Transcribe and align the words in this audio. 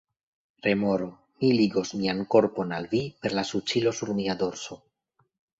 Remoro: 0.67 1.09
"Mi 1.41 1.51
ligos 1.59 1.93
mian 1.99 2.25
korpon 2.37 2.73
al 2.79 2.89
vi 2.95 3.03
per 3.27 3.35
la 3.41 3.47
suĉilo 3.53 3.97
sur 3.99 4.15
mia 4.23 4.41
dorso!" 4.45 4.83